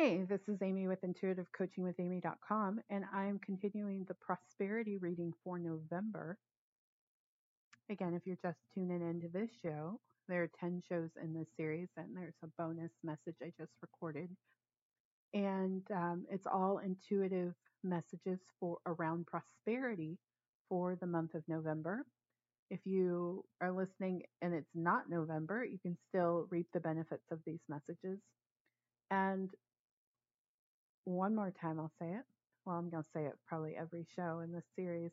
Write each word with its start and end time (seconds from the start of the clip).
Hey, 0.00 0.22
this 0.22 0.42
is 0.46 0.62
Amy 0.62 0.86
with 0.86 1.00
intuitivecoachingwithamy.com, 1.02 2.80
and 2.88 3.04
I'm 3.12 3.40
continuing 3.40 4.04
the 4.04 4.14
prosperity 4.14 4.96
reading 4.96 5.32
for 5.42 5.58
November. 5.58 6.38
Again, 7.90 8.14
if 8.14 8.22
you're 8.24 8.36
just 8.40 8.60
tuning 8.72 9.02
into 9.02 9.26
this 9.26 9.50
show, 9.60 9.98
there 10.28 10.44
are 10.44 10.50
10 10.60 10.84
shows 10.88 11.10
in 11.20 11.34
this 11.34 11.48
series, 11.56 11.88
and 11.96 12.16
there's 12.16 12.36
a 12.44 12.62
bonus 12.62 12.92
message 13.02 13.34
I 13.42 13.50
just 13.58 13.72
recorded. 13.82 14.30
And 15.34 15.82
um, 15.90 16.26
it's 16.30 16.46
all 16.46 16.78
intuitive 16.78 17.54
messages 17.82 18.38
for 18.60 18.78
around 18.86 19.26
prosperity 19.26 20.16
for 20.68 20.94
the 20.94 21.08
month 21.08 21.34
of 21.34 21.42
November. 21.48 22.06
If 22.70 22.78
you 22.84 23.44
are 23.60 23.72
listening 23.72 24.22
and 24.42 24.54
it's 24.54 24.70
not 24.76 25.10
November, 25.10 25.64
you 25.64 25.80
can 25.80 25.98
still 26.08 26.46
reap 26.50 26.68
the 26.72 26.78
benefits 26.78 27.32
of 27.32 27.40
these 27.44 27.62
messages. 27.68 28.20
And 29.10 29.50
one 31.08 31.34
more 31.34 31.50
time, 31.50 31.78
I'll 31.78 31.92
say 31.98 32.10
it. 32.12 32.24
Well, 32.64 32.76
I'm 32.76 32.90
going 32.90 33.02
to 33.02 33.08
say 33.10 33.24
it 33.24 33.38
probably 33.46 33.76
every 33.76 34.06
show 34.14 34.40
in 34.40 34.52
this 34.52 34.66
series. 34.76 35.12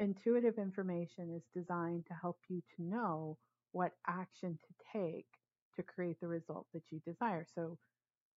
Intuitive 0.00 0.58
information 0.58 1.30
is 1.34 1.42
designed 1.54 2.06
to 2.06 2.14
help 2.14 2.38
you 2.48 2.62
to 2.76 2.82
know 2.82 3.38
what 3.72 3.92
action 4.06 4.58
to 4.62 4.98
take 4.98 5.26
to 5.76 5.82
create 5.82 6.20
the 6.20 6.28
result 6.28 6.66
that 6.72 6.84
you 6.90 7.00
desire. 7.00 7.46
So, 7.54 7.78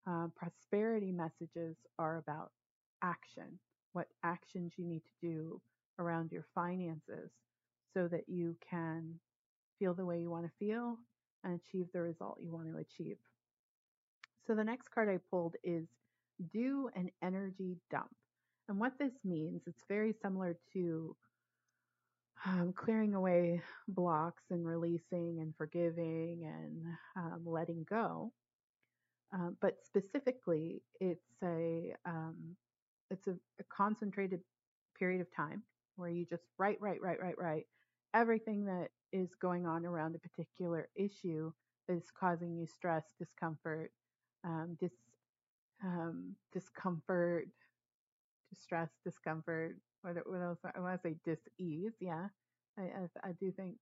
uh, 0.08 0.28
prosperity 0.36 1.12
messages 1.12 1.78
are 2.00 2.18
about 2.18 2.52
action, 3.02 3.60
what 3.94 4.08
actions 4.24 4.74
you 4.78 4.86
need 4.86 5.02
to 5.04 5.28
do 5.28 5.62
around 6.00 6.32
your 6.32 6.46
finances 6.54 7.32
so 7.94 8.08
that 8.08 8.28
you 8.28 8.56
can 8.70 9.20
feel 9.80 9.94
the 9.94 10.06
way 10.06 10.20
you 10.20 10.30
want 10.30 10.46
to 10.46 10.52
feel 10.58 10.98
and 11.44 11.60
achieve 11.60 11.88
the 11.94 12.02
result 12.02 12.40
you 12.40 12.52
want 12.52 12.68
to 12.72 12.78
achieve. 12.78 13.18
So, 14.48 14.56
the 14.56 14.64
next 14.64 14.90
card 14.90 15.10
I 15.10 15.18
pulled 15.30 15.56
is 15.64 15.88
do 16.54 16.90
an 16.96 17.10
energy 17.24 17.78
dump. 17.92 18.10
And 18.68 18.80
what 18.80 18.94
this 19.00 19.14
means, 19.24 19.62
it's 19.68 19.84
very 19.88 20.14
similar 20.22 20.58
to 20.74 21.16
um, 22.46 22.74
clearing 22.76 23.14
away 23.14 23.62
blocks 23.88 24.44
and 24.52 24.66
releasing 24.66 25.40
and 25.40 25.54
forgiving 25.58 26.44
and 26.44 26.84
um, 27.16 27.42
letting 27.46 27.86
go. 27.90 28.32
Um, 29.34 29.58
but 29.62 29.78
specifically, 29.84 30.82
it's 31.00 31.26
a 31.44 31.94
um, 32.06 32.56
it's 33.12 33.28
a, 33.28 33.32
a 33.60 33.64
concentrated 33.70 34.42
period 34.98 35.22
of 35.22 35.28
time 35.36 35.64
where 35.96 36.10
you 36.10 36.26
just 36.26 36.44
write, 36.58 36.78
write, 36.82 37.02
write, 37.02 37.22
write, 37.22 37.38
write 37.38 37.66
everything 38.14 38.66
that 38.66 38.90
is 39.12 39.36
going 39.36 39.66
on 39.66 39.86
around 39.86 40.16
a 40.16 40.20
particular 40.20 40.88
issue 40.96 41.52
that 41.88 41.96
is 41.96 42.12
causing 42.18 42.56
you 42.56 42.66
stress, 42.66 43.04
discomfort, 43.20 43.92
um, 44.44 44.78
dis, 44.80 44.92
um, 45.84 46.36
discomfort, 46.54 47.48
distress, 48.50 48.90
discomfort. 49.04 49.78
What, 50.02 50.16
what 50.30 50.42
else? 50.42 50.60
I 50.64 50.80
want 50.80 51.02
to 51.02 51.10
say 51.10 51.16
dis-ease. 51.26 51.94
Yeah, 52.00 52.28
I, 52.78 52.82
I, 52.82 53.30
I 53.30 53.32
do 53.40 53.52
think 53.52 53.76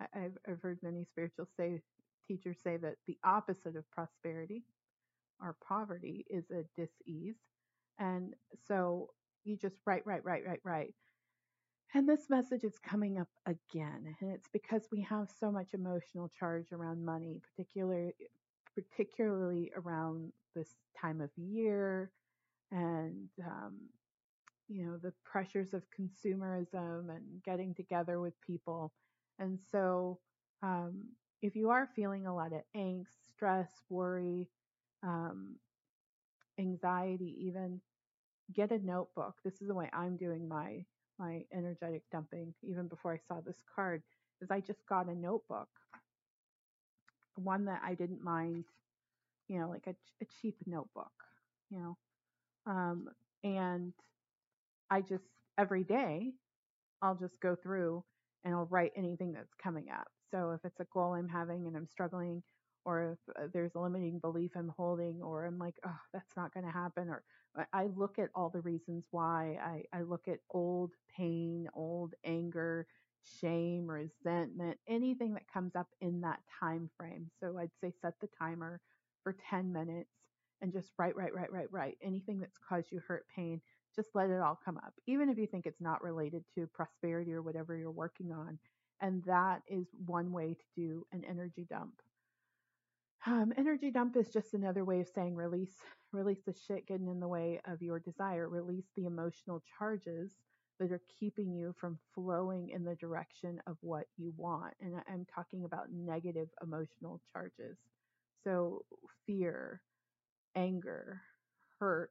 I, 0.00 0.06
I've, 0.14 0.38
I've 0.48 0.60
heard 0.60 0.78
many 0.82 1.04
spiritual 1.04 1.46
say 1.56 1.80
teachers 2.26 2.58
say 2.62 2.76
that 2.78 2.94
the 3.06 3.18
opposite 3.24 3.76
of 3.76 3.90
prosperity 3.90 4.64
or 5.40 5.56
poverty 5.66 6.24
is 6.30 6.44
a 6.50 6.64
dis-ease, 6.76 7.36
and 7.98 8.34
so 8.66 9.10
you 9.44 9.56
just 9.56 9.76
write, 9.86 10.06
write, 10.06 10.24
write, 10.24 10.46
write, 10.46 10.60
write. 10.64 10.94
And 11.96 12.08
this 12.08 12.28
message 12.28 12.64
is 12.64 12.78
coming 12.80 13.20
up 13.20 13.28
again, 13.46 14.16
and 14.20 14.32
it's 14.32 14.48
because 14.52 14.88
we 14.90 15.02
have 15.02 15.28
so 15.38 15.52
much 15.52 15.74
emotional 15.74 16.28
charge 16.28 16.72
around 16.72 17.04
money, 17.04 17.40
particularly 17.40 18.14
particularly 18.74 19.72
around 19.76 20.32
this 20.54 20.74
time 21.00 21.20
of 21.20 21.30
year 21.36 22.10
and 22.72 23.28
um, 23.44 23.76
you 24.68 24.84
know 24.86 24.98
the 25.02 25.12
pressures 25.24 25.74
of 25.74 25.82
consumerism 25.98 27.10
and 27.10 27.42
getting 27.44 27.74
together 27.74 28.20
with 28.20 28.34
people. 28.46 28.92
And 29.38 29.58
so 29.70 30.20
um, 30.62 31.04
if 31.42 31.56
you 31.56 31.70
are 31.70 31.88
feeling 31.94 32.26
a 32.26 32.34
lot 32.34 32.52
of 32.52 32.62
angst 32.76 33.26
stress 33.28 33.70
worry 33.90 34.48
um, 35.02 35.56
anxiety 36.58 37.36
even 37.40 37.80
get 38.54 38.70
a 38.72 38.78
notebook. 38.78 39.34
This 39.44 39.60
is 39.60 39.68
the 39.68 39.74
way 39.74 39.90
i'm 39.92 40.16
doing 40.16 40.48
my 40.48 40.84
my 41.18 41.44
energetic 41.52 42.02
dumping 42.12 42.54
even 42.62 42.88
before 42.88 43.12
i 43.12 43.18
saw 43.28 43.40
this 43.40 43.62
card 43.74 44.02
is 44.42 44.50
i 44.50 44.60
just 44.60 44.84
got 44.88 45.08
a 45.08 45.14
notebook 45.14 45.68
one 47.36 47.66
that 47.66 47.82
i 47.84 47.94
didn't 47.94 48.22
mind 48.22 48.64
you 49.48 49.58
know, 49.58 49.68
like 49.68 49.86
a, 49.86 49.94
a 50.22 50.26
cheap 50.40 50.56
notebook, 50.66 51.12
you 51.70 51.78
know. 51.78 51.98
Um, 52.66 53.08
and 53.44 53.92
I 54.90 55.00
just, 55.00 55.24
every 55.58 55.84
day, 55.84 56.32
I'll 57.02 57.16
just 57.16 57.40
go 57.40 57.54
through 57.56 58.04
and 58.44 58.54
I'll 58.54 58.66
write 58.66 58.92
anything 58.96 59.32
that's 59.32 59.54
coming 59.54 59.90
up. 59.90 60.08
So 60.30 60.52
if 60.52 60.64
it's 60.64 60.80
a 60.80 60.86
goal 60.92 61.14
I'm 61.14 61.28
having 61.28 61.66
and 61.66 61.76
I'm 61.76 61.86
struggling, 61.86 62.42
or 62.84 63.12
if 63.12 63.18
uh, 63.36 63.48
there's 63.52 63.74
a 63.74 63.80
limiting 63.80 64.18
belief 64.18 64.52
I'm 64.56 64.72
holding, 64.76 65.22
or 65.22 65.44
I'm 65.46 65.58
like, 65.58 65.76
oh, 65.86 65.98
that's 66.12 66.36
not 66.36 66.52
going 66.54 66.66
to 66.66 66.72
happen, 66.72 67.08
or 67.08 67.24
I 67.72 67.86
look 67.96 68.18
at 68.18 68.30
all 68.34 68.50
the 68.50 68.60
reasons 68.60 69.06
why. 69.10 69.58
I, 69.92 69.98
I 69.98 70.02
look 70.02 70.28
at 70.28 70.40
old 70.50 70.92
pain, 71.16 71.68
old 71.74 72.14
anger, 72.24 72.86
shame, 73.40 73.86
resentment, 73.86 74.78
anything 74.88 75.34
that 75.34 75.52
comes 75.52 75.74
up 75.76 75.88
in 76.00 76.20
that 76.22 76.40
time 76.60 76.90
frame. 76.96 77.30
So 77.40 77.58
I'd 77.58 77.70
say 77.80 77.92
set 78.02 78.14
the 78.20 78.28
timer 78.38 78.80
for 79.22 79.36
10 79.50 79.72
minutes 79.72 80.10
and 80.60 80.72
just 80.72 80.92
write, 80.98 81.16
write, 81.16 81.34
write, 81.34 81.52
write, 81.52 81.72
write. 81.72 81.98
Anything 82.02 82.40
that's 82.40 82.58
caused 82.68 82.90
you 82.90 83.00
hurt, 83.06 83.26
pain, 83.34 83.60
just 83.94 84.08
let 84.14 84.30
it 84.30 84.40
all 84.40 84.58
come 84.64 84.76
up, 84.78 84.94
even 85.06 85.28
if 85.28 85.38
you 85.38 85.46
think 85.46 85.66
it's 85.66 85.80
not 85.80 86.02
related 86.02 86.44
to 86.54 86.66
prosperity 86.74 87.32
or 87.32 87.42
whatever 87.42 87.76
you're 87.76 87.90
working 87.90 88.32
on. 88.32 88.58
And 89.00 89.22
that 89.24 89.62
is 89.68 89.86
one 90.06 90.32
way 90.32 90.54
to 90.54 90.64
do 90.76 91.06
an 91.12 91.24
energy 91.28 91.66
dump. 91.68 91.94
Um, 93.26 93.52
energy 93.56 93.90
dump 93.90 94.16
is 94.16 94.28
just 94.28 94.54
another 94.54 94.84
way 94.84 95.00
of 95.00 95.08
saying 95.08 95.34
release, 95.34 95.76
release 96.12 96.42
the 96.46 96.54
shit 96.66 96.86
getting 96.86 97.08
in 97.08 97.20
the 97.20 97.28
way 97.28 97.60
of 97.66 97.80
your 97.80 97.98
desire, 97.98 98.48
release 98.48 98.86
the 98.96 99.06
emotional 99.06 99.62
charges 99.78 100.32
that 100.80 100.92
are 100.92 101.02
keeping 101.20 101.52
you 101.52 101.74
from 101.78 101.98
flowing 102.14 102.70
in 102.70 102.84
the 102.84 102.96
direction 102.96 103.60
of 103.66 103.76
what 103.80 104.06
you 104.16 104.32
want. 104.36 104.74
And 104.80 104.94
I'm 105.08 105.26
talking 105.32 105.64
about 105.64 105.92
negative 105.92 106.48
emotional 106.62 107.20
charges. 107.32 107.76
So, 108.42 108.84
fear, 109.26 109.80
anger, 110.56 111.22
hurt, 111.78 112.10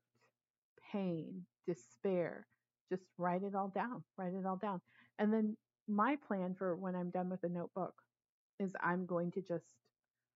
pain, 0.91 1.45
despair, 1.67 2.47
just 2.89 3.03
write 3.17 3.43
it 3.43 3.55
all 3.55 3.69
down. 3.69 4.03
Write 4.17 4.33
it 4.33 4.45
all 4.45 4.57
down. 4.57 4.81
And 5.19 5.31
then 5.33 5.57
my 5.87 6.15
plan 6.27 6.55
for 6.57 6.75
when 6.75 6.95
I'm 6.95 7.09
done 7.09 7.29
with 7.29 7.41
the 7.41 7.49
notebook 7.49 7.93
is 8.59 8.73
I'm 8.81 9.05
going 9.05 9.31
to 9.31 9.41
just 9.41 9.65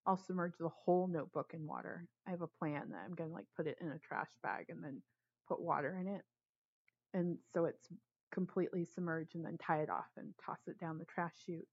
I'll 0.05 0.17
submerge 0.17 0.53
the 0.57 0.69
whole 0.69 1.07
notebook 1.07 1.51
in 1.53 1.67
water. 1.67 2.07
I 2.25 2.31
have 2.31 2.41
a 2.41 2.47
plan 2.47 2.83
that 2.91 3.01
I'm 3.05 3.13
going 3.13 3.29
to 3.29 3.35
like 3.35 3.45
put 3.57 3.67
it 3.67 3.77
in 3.81 3.89
a 3.89 3.99
trash 3.99 4.29
bag 4.41 4.67
and 4.69 4.81
then 4.81 5.01
put 5.49 5.59
water 5.61 5.97
in 5.99 6.07
it. 6.07 6.21
And 7.13 7.37
so 7.53 7.65
it's 7.65 7.89
completely 8.33 8.85
submerge 8.85 9.35
and 9.35 9.45
then 9.45 9.57
tie 9.57 9.81
it 9.81 9.89
off 9.89 10.09
and 10.17 10.33
toss 10.43 10.59
it 10.67 10.79
down 10.79 10.97
the 10.97 11.05
trash 11.05 11.33
chute 11.45 11.67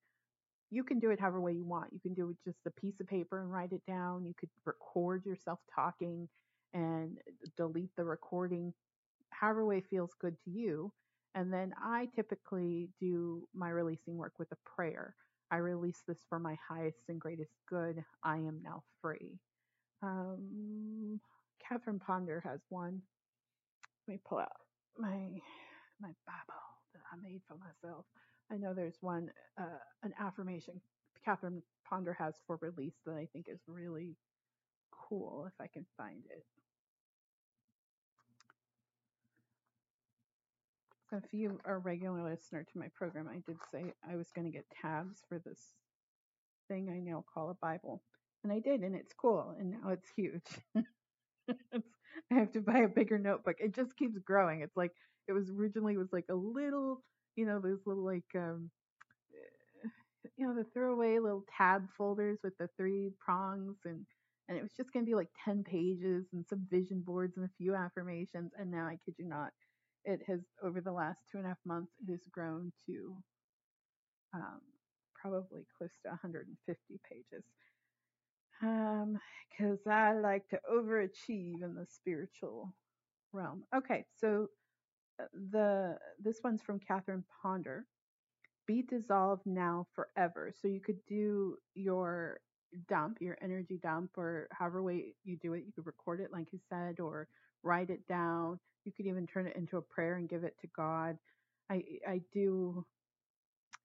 you 0.74 0.82
can 0.82 0.98
do 0.98 1.10
it 1.10 1.20
however 1.20 1.40
way 1.40 1.52
you 1.52 1.64
want. 1.64 1.92
You 1.92 2.00
can 2.00 2.14
do 2.14 2.30
it 2.30 2.36
just 2.44 2.58
a 2.66 2.70
piece 2.70 3.00
of 3.00 3.06
paper 3.06 3.40
and 3.40 3.50
write 3.52 3.72
it 3.72 3.82
down. 3.86 4.24
You 4.24 4.34
could 4.38 4.48
record 4.64 5.24
yourself 5.24 5.60
talking 5.72 6.28
and 6.72 7.18
delete 7.56 7.94
the 7.96 8.04
recording, 8.04 8.74
however 9.30 9.64
way 9.64 9.80
feels 9.80 10.10
good 10.20 10.36
to 10.44 10.50
you. 10.50 10.92
And 11.36 11.52
then 11.52 11.72
I 11.80 12.08
typically 12.14 12.88
do 13.00 13.46
my 13.54 13.68
releasing 13.70 14.16
work 14.16 14.34
with 14.38 14.50
a 14.50 14.56
prayer. 14.76 15.14
I 15.50 15.56
release 15.56 16.02
this 16.08 16.24
for 16.28 16.40
my 16.40 16.56
highest 16.68 16.98
and 17.08 17.20
greatest 17.20 17.52
good. 17.68 18.02
I 18.24 18.38
am 18.38 18.60
now 18.64 18.82
free. 19.00 19.38
Um, 20.02 21.20
Catherine 21.68 22.00
Ponder 22.00 22.42
has 22.44 22.60
one. 22.68 23.00
Let 24.08 24.14
me 24.14 24.20
pull 24.28 24.38
out 24.38 24.50
my 24.98 25.40
my 26.04 26.12
Bible 26.26 26.60
that 26.92 27.00
I 27.10 27.16
made 27.16 27.40
for 27.48 27.56
myself. 27.56 28.04
I 28.52 28.58
know 28.58 28.74
there's 28.74 28.98
one, 29.00 29.30
uh, 29.58 29.80
an 30.02 30.12
affirmation 30.20 30.80
Catherine 31.24 31.62
Ponder 31.88 32.12
has 32.12 32.34
for 32.46 32.58
release 32.60 32.96
that 33.06 33.14
I 33.14 33.26
think 33.32 33.46
is 33.48 33.60
really 33.66 34.16
cool 34.92 35.46
if 35.46 35.54
I 35.58 35.66
can 35.66 35.86
find 35.96 36.22
it. 36.28 36.44
So 41.08 41.16
if 41.16 41.24
you 41.32 41.58
are 41.64 41.76
a 41.76 41.78
regular 41.78 42.28
listener 42.28 42.64
to 42.64 42.78
my 42.78 42.88
program, 42.94 43.28
I 43.28 43.40
did 43.46 43.56
say 43.72 43.94
I 44.10 44.16
was 44.16 44.30
going 44.34 44.46
to 44.46 44.52
get 44.52 44.66
tabs 44.82 45.20
for 45.28 45.38
this 45.38 45.60
thing 46.68 46.90
I 46.90 46.98
now 46.98 47.24
call 47.32 47.50
a 47.50 47.54
Bible. 47.54 48.02
And 48.42 48.52
I 48.52 48.58
did, 48.58 48.80
and 48.80 48.94
it's 48.94 49.14
cool, 49.14 49.54
and 49.58 49.70
now 49.70 49.90
it's 49.90 50.08
huge. 50.14 50.44
it's, 51.48 51.88
I 52.30 52.34
have 52.34 52.52
to 52.52 52.60
buy 52.60 52.80
a 52.80 52.88
bigger 52.88 53.18
notebook. 53.18 53.56
It 53.58 53.74
just 53.74 53.96
keeps 53.96 54.18
growing. 54.18 54.60
It's 54.60 54.76
like 54.76 54.92
it 55.28 55.32
was 55.32 55.50
originally 55.50 55.96
was 55.96 56.12
like 56.12 56.26
a 56.30 56.34
little 56.34 57.02
you 57.36 57.46
know, 57.46 57.60
those 57.60 57.80
little 57.86 58.04
like 58.04 58.24
um 58.36 58.70
you 60.36 60.46
know, 60.46 60.54
the 60.54 60.64
throwaway 60.72 61.18
little 61.18 61.44
tab 61.56 61.86
folders 61.96 62.38
with 62.42 62.56
the 62.58 62.68
three 62.76 63.10
prongs 63.24 63.76
and 63.84 64.04
and 64.48 64.58
it 64.58 64.62
was 64.62 64.72
just 64.76 64.92
going 64.92 65.04
to 65.04 65.08
be 65.08 65.14
like 65.14 65.30
10 65.42 65.64
pages 65.64 66.26
and 66.34 66.44
some 66.46 66.66
vision 66.70 67.00
boards 67.00 67.38
and 67.38 67.46
a 67.46 67.50
few 67.56 67.74
affirmations. 67.74 68.52
And 68.58 68.70
now 68.70 68.86
I 68.86 68.98
kid 69.02 69.14
you 69.18 69.26
not, 69.26 69.52
it 70.04 70.20
has 70.26 70.40
over 70.62 70.82
the 70.82 70.92
last 70.92 71.20
two 71.30 71.38
and 71.38 71.46
a 71.46 71.48
half 71.48 71.58
months, 71.64 71.92
it 72.06 72.10
has 72.10 72.20
grown 72.30 72.70
to 72.86 73.16
um, 74.34 74.60
probably 75.14 75.66
close 75.78 75.92
to 76.02 76.08
150 76.10 77.00
pages. 77.10 77.44
Um, 78.62 79.18
because 79.50 79.78
I 79.86 80.14
like 80.14 80.48
to 80.48 80.60
overachieve 80.70 81.62
in 81.62 81.74
the 81.74 81.86
spiritual 81.88 82.74
realm. 83.32 83.64
Okay, 83.74 84.04
so 84.18 84.48
the 85.52 85.98
this 86.22 86.40
one's 86.44 86.62
from 86.62 86.80
Catherine 86.80 87.24
Ponder. 87.42 87.86
Be 88.66 88.82
dissolved 88.82 89.46
now 89.46 89.86
forever. 89.94 90.52
So 90.60 90.68
you 90.68 90.80
could 90.80 91.04
do 91.06 91.56
your 91.74 92.40
dump, 92.88 93.18
your 93.20 93.36
energy 93.42 93.78
dump, 93.82 94.12
or 94.16 94.48
however 94.52 94.82
way 94.82 95.14
you 95.24 95.36
do 95.36 95.54
it. 95.54 95.64
You 95.66 95.72
could 95.72 95.86
record 95.86 96.20
it, 96.20 96.32
like 96.32 96.52
you 96.52 96.60
said, 96.68 97.00
or 97.00 97.28
write 97.62 97.90
it 97.90 98.06
down. 98.08 98.58
You 98.84 98.92
could 98.92 99.06
even 99.06 99.26
turn 99.26 99.46
it 99.46 99.56
into 99.56 99.76
a 99.76 99.82
prayer 99.82 100.16
and 100.16 100.28
give 100.28 100.44
it 100.44 100.56
to 100.62 100.68
God. 100.76 101.18
I 101.70 101.82
I 102.08 102.20
do 102.32 102.84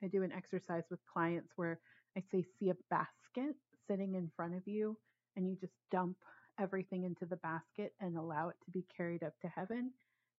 I 0.03 0.07
do 0.07 0.23
an 0.23 0.31
exercise 0.31 0.83
with 0.89 0.99
clients 1.11 1.51
where 1.55 1.79
I 2.17 2.23
say 2.31 2.45
see 2.59 2.69
a 2.69 2.75
basket 2.89 3.55
sitting 3.87 4.15
in 4.15 4.31
front 4.35 4.55
of 4.55 4.67
you 4.67 4.97
and 5.35 5.47
you 5.47 5.55
just 5.59 5.73
dump 5.91 6.17
everything 6.59 7.03
into 7.03 7.25
the 7.25 7.37
basket 7.37 7.93
and 8.01 8.17
allow 8.17 8.49
it 8.49 8.55
to 8.65 8.71
be 8.71 8.85
carried 8.95 9.23
up 9.23 9.33
to 9.41 9.47
heaven. 9.47 9.91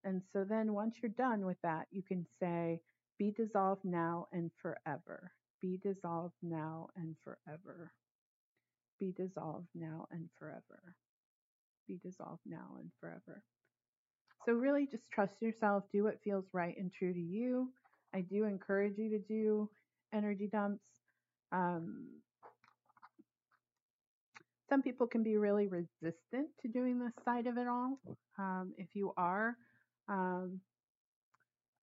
And 0.03 0.21
so 0.33 0.43
then 0.43 0.73
once 0.73 0.95
you're 1.01 1.11
done 1.11 1.45
with 1.45 1.57
that, 1.63 1.87
you 1.91 2.01
can 2.01 2.25
say, 2.39 2.81
be 3.19 3.31
dissolved 3.31 3.85
now 3.85 4.27
and 4.31 4.49
forever. 4.61 5.31
Be 5.61 5.79
dissolved 5.83 6.35
now 6.41 6.89
and 6.95 7.15
forever. 7.23 7.91
Be 8.99 9.11
dissolved 9.11 9.67
now 9.75 10.07
and 10.11 10.27
forever. 10.39 10.95
Be 11.87 11.99
dissolved 12.03 12.41
now 12.45 12.77
and 12.79 12.89
forever. 12.99 13.43
So 14.45 14.53
really 14.53 14.87
just 14.87 15.03
trust 15.11 15.33
yourself, 15.39 15.83
do 15.93 16.03
what 16.03 16.21
feels 16.23 16.45
right 16.51 16.75
and 16.77 16.91
true 16.91 17.13
to 17.13 17.19
you. 17.19 17.69
I 18.13 18.21
do 18.21 18.45
encourage 18.45 18.97
you 18.97 19.09
to 19.09 19.19
do 19.19 19.69
energy 20.13 20.49
dumps. 20.51 20.83
Um, 21.51 22.07
some 24.67 24.81
people 24.81 25.05
can 25.05 25.21
be 25.21 25.37
really 25.37 25.67
resistant 25.67 26.47
to 26.61 26.67
doing 26.67 26.97
this 26.97 27.13
side 27.23 27.45
of 27.45 27.57
it 27.57 27.67
all. 27.67 27.99
Um, 28.39 28.73
if 28.77 28.87
you 28.93 29.13
are, 29.17 29.57
um, 30.11 30.61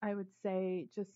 I 0.02 0.14
would 0.14 0.28
say 0.42 0.88
just 0.94 1.10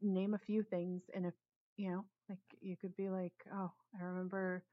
name 0.00 0.34
a 0.34 0.38
few 0.38 0.62
things. 0.62 1.02
And 1.14 1.26
if, 1.26 1.34
you 1.76 1.90
know, 1.90 2.04
like 2.28 2.38
you 2.60 2.76
could 2.76 2.96
be 2.96 3.08
like, 3.10 3.34
oh, 3.52 3.72
I 3.98 4.04
remember, 4.04 4.64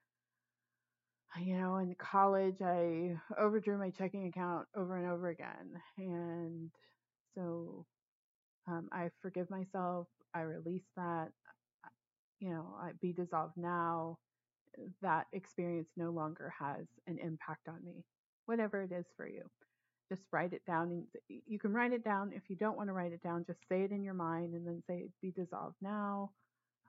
you 1.41 1.57
know, 1.57 1.77
in 1.77 1.95
college, 1.95 2.61
I 2.61 3.17
overdrew 3.37 3.77
my 3.77 3.89
checking 3.91 4.27
account 4.27 4.67
over 4.75 4.97
and 4.97 5.07
over 5.07 5.29
again. 5.29 5.81
And 5.97 6.71
so 7.35 7.85
um, 8.67 8.89
I 8.91 9.09
forgive 9.21 9.49
myself. 9.49 10.07
I 10.35 10.41
release 10.41 10.85
that. 10.97 11.29
You 12.39 12.51
know, 12.51 12.75
I 12.81 12.91
be 13.01 13.13
dissolved 13.13 13.57
now 13.57 14.19
that 15.01 15.27
experience 15.33 15.89
no 15.97 16.11
longer 16.11 16.53
has 16.59 16.85
an 17.07 17.17
impact 17.19 17.67
on 17.69 17.83
me, 17.83 18.05
whatever 18.45 18.83
it 18.83 18.91
is 18.91 19.05
for 19.17 19.27
you. 19.27 19.49
Just 20.09 20.23
write 20.31 20.53
it 20.53 20.65
down. 20.65 20.91
And 20.91 21.03
you 21.47 21.59
can 21.59 21.73
write 21.73 21.93
it 21.93 22.03
down. 22.03 22.31
If 22.33 22.49
you 22.49 22.55
don't 22.55 22.77
want 22.77 22.89
to 22.89 22.93
write 22.93 23.11
it 23.11 23.23
down, 23.23 23.45
just 23.45 23.67
say 23.67 23.83
it 23.83 23.91
in 23.91 24.03
your 24.03 24.13
mind 24.13 24.53
and 24.53 24.65
then 24.65 24.83
say, 24.87 25.09
be 25.21 25.31
dissolved 25.31 25.77
now. 25.81 26.31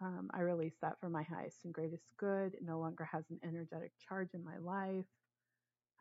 Um, 0.03 0.31
I 0.35 0.41
release 0.41 0.77
that 0.83 1.01
for 1.01 1.09
my 1.09 1.23
highest 1.23 1.65
and 1.65 1.73
greatest 1.73 2.13
good. 2.19 2.55
It 2.55 2.63
no 2.63 2.79
longer 2.79 3.09
has 3.11 3.25
an 3.31 3.41
energetic 3.43 3.93
charge 4.07 4.35
in 4.35 4.45
my 4.45 4.59
life. 4.59 5.07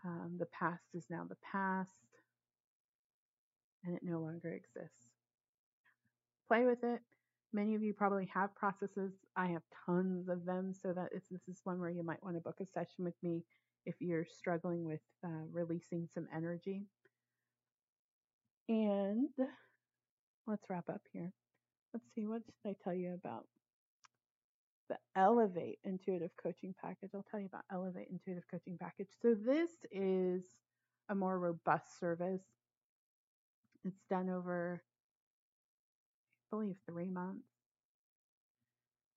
Um, 0.04 0.36
the 0.38 0.48
past 0.48 0.84
is 0.94 1.06
now 1.10 1.26
the 1.28 1.38
past, 1.52 1.96
and 3.84 3.96
it 3.96 4.04
no 4.04 4.20
longer 4.20 4.52
exists. 4.52 5.08
Play 6.48 6.66
with 6.66 6.84
it. 6.84 7.00
Many 7.54 7.74
of 7.74 7.82
you 7.82 7.94
probably 7.94 8.30
have 8.34 8.54
processes. 8.54 9.14
I 9.36 9.48
have 9.48 9.64
tons 9.86 10.28
of 10.28 10.46
them, 10.46 10.74
so 10.74 10.92
that 10.94 11.10
is, 11.16 11.24
this 11.32 11.48
is 11.48 11.62
one 11.64 11.80
where 11.80 11.90
you 11.90 12.04
might 12.04 12.24
want 12.24 12.36
to 12.36 12.42
book 12.42 12.58
a 12.62 12.66
session 12.66 13.06
with 13.06 13.16
me 13.24 13.44
if 13.86 13.96
you're 14.00 14.26
struggling 14.26 14.86
with 14.86 15.02
uh, 15.24 15.46
releasing 15.52 16.08
some 16.14 16.28
energy. 16.36 16.84
And 18.68 19.30
let's 20.48 20.70
wrap 20.70 20.90
up 20.90 21.02
here. 21.14 21.32
Let's 21.94 22.06
see, 22.16 22.26
what 22.26 22.42
should 22.46 22.72
I 22.72 22.76
tell 22.84 22.94
you 22.94 23.14
about? 23.14 23.46
The 24.90 24.98
Elevate 25.16 25.80
Intuitive 25.84 26.32
Coaching 26.42 26.76
Package. 26.82 27.12
I'll 27.16 27.26
tell 27.30 27.40
you 27.40 27.48
about 27.48 27.64
Elevate 27.72 28.08
Intuitive 28.12 28.44
Coaching 28.50 28.78
Package. 28.80 29.08
So, 29.22 29.34
this 29.34 29.70
is 29.92 30.44
a 31.10 31.16
more 31.16 31.40
robust 31.40 32.00
service. 32.00 32.44
It's 33.84 34.04
done 34.10 34.30
over 34.30 34.82
I 36.52 36.56
believe 36.56 36.76
three 36.88 37.10
months. 37.10 37.48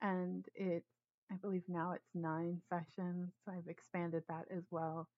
And 0.00 0.46
it's, 0.54 0.97
I 1.30 1.36
believe 1.36 1.62
now 1.69 1.92
it's 1.92 2.14
nine 2.14 2.60
sessions. 2.69 3.32
I've 3.48 3.69
expanded 3.69 4.22
that 4.28 4.46
as 4.56 4.64
well. 4.70 5.08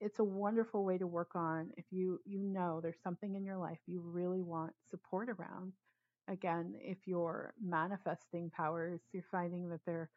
It's 0.00 0.18
a 0.18 0.24
wonderful 0.24 0.84
way 0.84 0.98
to 0.98 1.06
work 1.06 1.34
on 1.34 1.70
if 1.76 1.86
you 1.90 2.20
you 2.26 2.38
know 2.38 2.80
there's 2.82 3.00
something 3.02 3.34
in 3.34 3.44
your 3.44 3.56
life 3.56 3.78
you 3.86 4.00
really 4.00 4.42
want 4.42 4.74
support 4.90 5.28
around. 5.30 5.72
Again, 6.28 6.74
if 6.80 6.98
you're 7.06 7.54
manifesting 7.62 8.50
powers, 8.50 9.00
you're 9.12 9.24
finding 9.30 9.68
that 9.70 9.80
they're 9.86 10.10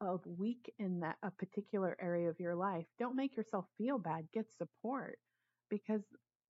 a, 0.00 0.16
weak 0.26 0.72
in 0.78 1.00
that 1.00 1.16
a 1.22 1.30
particular 1.30 1.96
area 2.00 2.28
of 2.28 2.40
your 2.40 2.54
life. 2.54 2.86
Don't 2.98 3.16
make 3.16 3.36
yourself 3.36 3.66
feel 3.78 3.98
bad. 3.98 4.28
Get 4.32 4.46
support 4.52 5.18
because 5.70 6.02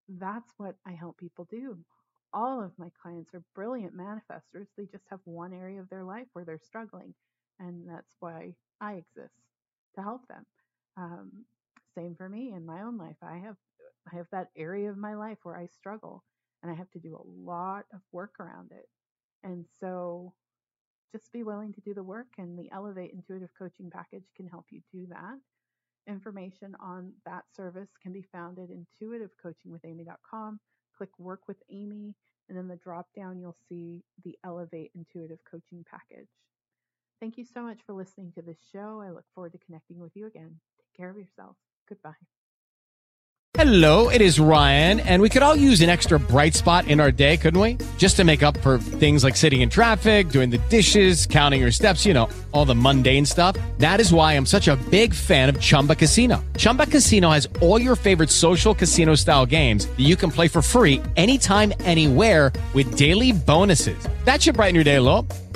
that's 0.08 0.52
what 0.56 0.76
I 0.87 0.93
help 0.93 1.19
people 1.19 1.46
do 1.50 1.78
all 2.32 2.62
of 2.62 2.72
my 2.78 2.90
clients 3.02 3.34
are 3.34 3.43
brilliant 3.55 3.96
manifestors. 3.96 4.69
They 4.76 4.87
just 4.87 5.05
have 5.11 5.20
one 5.25 5.52
area 5.52 5.81
of 5.81 5.88
their 5.88 6.05
life 6.05 6.26
where 6.32 6.44
they're 6.44 6.58
struggling. 6.58 7.14
And 7.60 7.88
that's 7.88 8.16
why 8.20 8.54
I 8.80 8.94
exist 8.94 9.34
to 9.94 10.02
help 10.02 10.26
them. 10.28 10.44
Um, 10.96 11.30
same 11.94 12.14
for 12.16 12.28
me 12.28 12.52
in 12.54 12.66
my 12.66 12.82
own 12.82 12.98
life. 12.98 13.16
I 13.22 13.36
have 13.38 13.56
I 14.12 14.16
have 14.16 14.26
that 14.32 14.48
area 14.56 14.90
of 14.90 14.96
my 14.96 15.14
life 15.14 15.38
where 15.42 15.56
I 15.56 15.66
struggle 15.66 16.24
and 16.62 16.72
I 16.72 16.74
have 16.74 16.90
to 16.92 16.98
do 16.98 17.16
a 17.16 17.50
lot 17.50 17.84
of 17.92 18.00
work 18.12 18.40
around 18.40 18.72
it. 18.72 18.88
And 19.44 19.66
so 19.78 20.32
just 21.12 21.32
be 21.32 21.42
willing 21.42 21.72
to 21.74 21.80
do 21.82 21.92
the 21.92 22.02
work 22.02 22.28
and 22.38 22.58
the 22.58 22.70
Elevate 22.72 23.12
Intuitive 23.12 23.50
Coaching 23.58 23.90
Package 23.90 24.24
can 24.36 24.46
help 24.48 24.66
you 24.70 24.80
do 24.92 25.06
that. 25.08 25.38
Information 26.10 26.74
on 26.80 27.12
that 27.26 27.44
service 27.54 27.90
can 28.02 28.12
be 28.12 28.24
found 28.32 28.58
at 28.58 28.68
intuitivecoachingwithamy.com 28.70 30.60
click 31.00 31.19
Work 31.19 31.48
with 31.48 31.56
Amy, 31.70 32.14
and 32.50 32.58
in 32.58 32.69
the 32.69 32.76
drop 32.76 33.06
down, 33.17 33.40
you'll 33.40 33.56
see 33.70 34.02
the 34.22 34.36
Elevate 34.44 34.90
Intuitive 34.94 35.38
Coaching 35.50 35.82
Package. 35.90 36.29
Thank 37.20 37.36
you 37.36 37.44
so 37.44 37.62
much 37.62 37.81
for 37.86 37.93
listening 37.93 38.32
to 38.32 38.43
this 38.43 38.56
show. 38.72 39.03
I 39.06 39.10
look 39.10 39.27
forward 39.34 39.53
to 39.53 39.58
connecting 39.58 39.98
with 39.98 40.17
you 40.17 40.27
again. 40.27 40.58
Take 40.79 40.96
care 40.96 41.10
of 41.10 41.19
yourself. 41.19 41.55
Goodbye. 41.86 42.15
Hello, 43.55 44.08
it 44.08 44.22
is 44.22 44.41
Ryan, 44.41 45.00
and 45.00 45.20
we 45.20 45.29
could 45.29 45.43
all 45.43 45.56
use 45.56 45.82
an 45.82 45.91
extra 45.91 46.19
bright 46.19 46.55
spot 46.55 46.86
in 46.86 46.98
our 46.98 47.10
day, 47.10 47.36
couldn't 47.36 47.60
we? 47.60 47.77
Just 47.98 48.17
to 48.17 48.24
make 48.24 48.43
up 48.43 48.56
for 48.58 48.79
things 48.79 49.22
like 49.22 49.36
sitting 49.36 49.60
in 49.60 49.69
traffic, 49.69 50.31
doing 50.31 50.48
the 50.50 50.58
dishes, 50.70 51.27
counting 51.27 51.60
your 51.60 51.72
steps, 51.72 52.06
you 52.06 52.15
know, 52.15 52.29
all 52.53 52.65
the 52.65 52.74
mundane 52.74 53.27
stuff. 53.27 53.56
That 53.79 54.00
is 54.00 54.15
why 54.15 54.32
I'm 54.32 54.46
such 54.46 54.69
a 54.69 54.77
big 54.89 55.12
fan 55.12 55.48
of 55.48 55.60
Chumba 55.60 55.96
Casino. 55.96 56.43
Chumba 56.56 56.86
Casino 56.86 57.29
has 57.31 57.48
all 57.60 57.79
your 57.79 57.96
favorite 57.96 58.31
social 58.31 58.74
casino 58.74 59.15
style 59.15 59.44
games 59.44 59.86
that 59.86 60.06
you 60.06 60.17
can 60.17 60.31
play 60.31 60.48
for 60.48 60.62
free 60.62 61.03
anytime, 61.17 61.74
anywhere 61.81 62.53
with 62.72 62.96
daily 62.96 63.32
bonuses. 63.32 64.08
That 64.24 64.41
should 64.41 64.55
brighten 64.55 64.77
your 64.77 64.84
day 64.84 64.96
a 64.96 65.03
little. 65.03 65.27